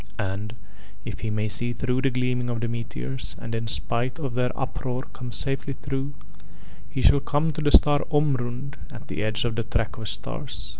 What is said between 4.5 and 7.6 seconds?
uproar come safely through, he shall come